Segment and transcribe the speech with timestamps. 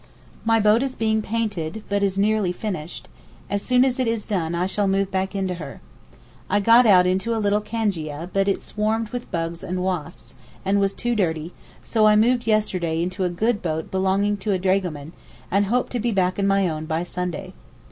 [0.43, 3.07] My boat is being painted, but is nearly finished;
[3.51, 5.79] as soon as it is done I shall move back into her.
[6.49, 10.33] I got out into a little cangia but it swarmed with bugs and wasps,
[10.65, 11.53] and was too dirty,
[11.83, 15.13] so I moved yesterday into a good boat belonging to a dragoman,
[15.51, 17.53] and hope to be back in my own by Sunday.